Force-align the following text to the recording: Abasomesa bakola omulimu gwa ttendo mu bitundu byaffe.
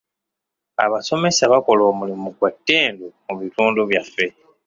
Abasomesa 0.85 1.43
bakola 1.51 1.83
omulimu 1.91 2.27
gwa 2.37 2.49
ttendo 2.55 3.05
mu 3.25 3.33
bitundu 3.41 3.79
byaffe. 3.89 4.25